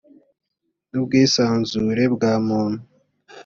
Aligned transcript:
n 0.91 0.93
ubwisanzure 1.01 2.03
bwa 2.13 2.33
muntu 2.47 2.81